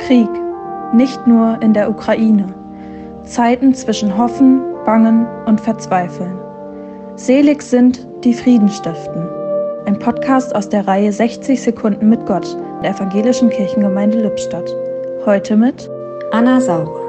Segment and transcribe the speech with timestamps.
[0.00, 0.28] Krieg,
[0.92, 2.54] nicht nur in der Ukraine.
[3.24, 6.38] Zeiten zwischen Hoffen, Bangen und Verzweifeln.
[7.16, 9.26] Selig sind, die Frieden stiften.
[9.86, 14.70] Ein Podcast aus der Reihe 60 Sekunden mit Gott der Evangelischen Kirchengemeinde Lippstadt.
[15.24, 15.90] Heute mit
[16.30, 17.00] Anna Sauer.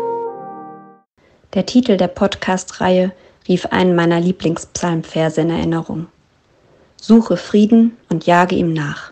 [1.53, 3.11] Der Titel der Podcast-Reihe
[3.47, 6.07] rief einen meiner Lieblingspsalmverse in Erinnerung.
[6.99, 9.11] Suche Frieden und jage ihm nach.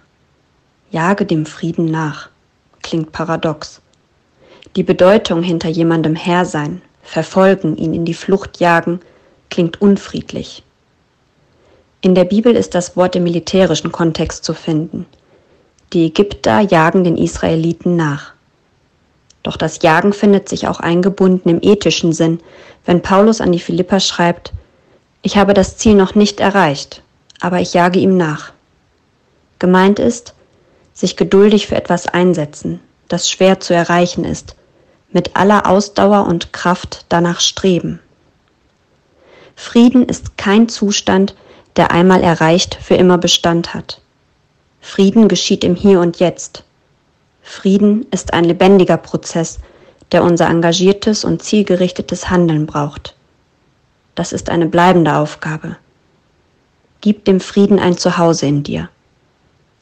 [0.92, 2.30] Jage dem Frieden nach.
[2.86, 3.81] Klingt paradox.
[4.75, 8.99] Die Bedeutung hinter jemandem Herr sein, verfolgen, ihn in die Flucht jagen,
[9.49, 10.62] klingt unfriedlich.
[12.02, 15.07] In der Bibel ist das Wort im militärischen Kontext zu finden.
[15.93, 18.34] Die Ägypter jagen den Israeliten nach.
[19.41, 22.40] Doch das Jagen findet sich auch eingebunden im ethischen Sinn,
[22.85, 24.54] wenn Paulus an die Philipper schreibt,
[25.23, 27.02] ich habe das Ziel noch nicht erreicht,
[27.41, 28.54] aber ich jage ihm nach.
[29.57, 30.35] Gemeint ist,
[30.95, 34.55] sich geduldig für etwas einsetzen, das schwer zu erreichen ist,
[35.12, 37.99] mit aller Ausdauer und Kraft danach streben.
[39.55, 41.35] Frieden ist kein Zustand,
[41.76, 44.01] der einmal erreicht für immer Bestand hat.
[44.82, 46.63] Frieden geschieht im Hier und Jetzt.
[47.43, 49.60] Frieden ist ein lebendiger Prozess,
[50.12, 53.16] der unser engagiertes und zielgerichtetes Handeln braucht.
[54.16, 55.77] Das ist eine bleibende Aufgabe.
[57.01, 58.90] Gib dem Frieden ein Zuhause in dir.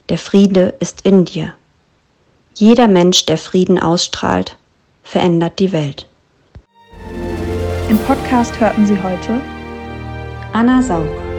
[0.10, 1.54] Der Friede ist in dir.
[2.56, 4.58] Jeder Mensch, der Frieden ausstrahlt,
[5.02, 6.08] verändert die Welt.
[7.90, 9.40] Im Podcast hörten Sie heute
[10.52, 11.33] Anna Saug.